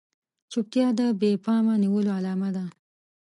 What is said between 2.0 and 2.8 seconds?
علامه ده.